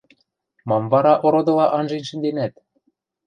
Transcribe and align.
Мам 0.69 0.83
вара 0.93 1.13
ородыла 1.25 1.65
анжен 1.77 2.03
шӹнденӓт? 2.09 2.53